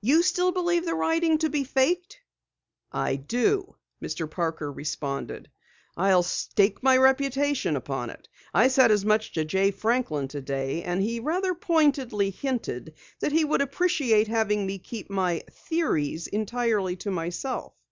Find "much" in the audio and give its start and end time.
9.04-9.32